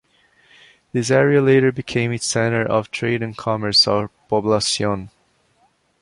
This 0.93 1.11
area 1.11 1.43
later 1.43 1.71
became 1.71 2.11
its 2.11 2.25
center 2.25 2.63
of 2.65 2.89
trade 2.89 3.21
and 3.21 3.37
commerce 3.37 3.85
or 3.87 4.09
Poblacion. 4.31 5.11